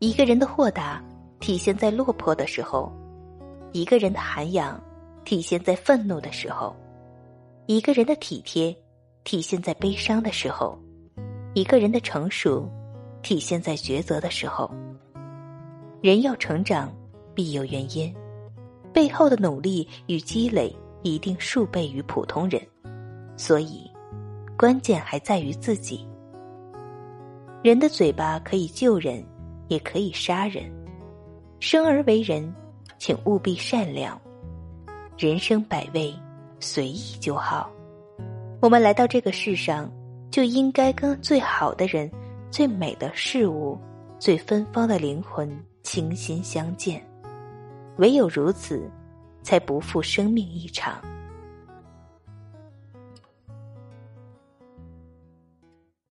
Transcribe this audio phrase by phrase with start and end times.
[0.00, 0.98] 一个人的豁达
[1.40, 2.90] 体现在落魄的时候，
[3.72, 4.82] 一个人的涵养
[5.26, 6.74] 体现在愤怒的时候，
[7.66, 8.74] 一个人的体贴
[9.24, 10.78] 体现在悲伤的时候，
[11.52, 12.66] 一个人的成熟
[13.20, 14.70] 体现在抉择的时候。
[16.00, 16.90] 人要成长，
[17.34, 18.10] 必有原因，
[18.94, 22.66] 背后的努力与积累一定数倍于普通人，
[23.36, 23.82] 所以
[24.56, 26.08] 关键还在于自己。
[27.62, 29.22] 人的嘴巴可以救人，
[29.70, 30.70] 也可以杀人。
[31.60, 32.54] 生而为人，
[32.98, 34.20] 请务必善良。
[35.16, 36.14] 人生百味，
[36.58, 37.70] 随意就好。
[38.60, 39.90] 我们来到这个世上，
[40.30, 42.10] 就应该跟最好的人、
[42.50, 43.78] 最美的事物、
[44.18, 45.48] 最芬芳的灵魂
[45.82, 47.02] 倾心相见。
[47.98, 48.90] 唯有如此，
[49.42, 51.00] 才不负生命一场。